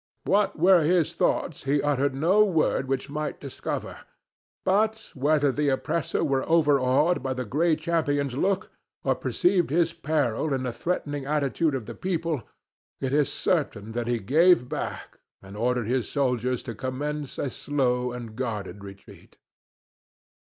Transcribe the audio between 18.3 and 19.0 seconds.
guarded